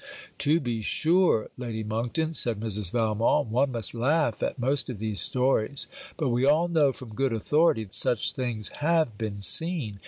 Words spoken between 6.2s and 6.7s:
we all